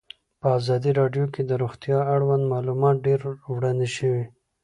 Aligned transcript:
په 0.41 0.47
ازادي 0.59 0.91
راډیو 0.99 1.25
کې 1.33 1.41
د 1.45 1.51
روغتیا 1.61 1.99
اړوند 2.13 2.43
معلومات 2.53 2.95
ډېر 3.07 3.19
وړاندې 3.53 3.87
شوي. 3.95 4.23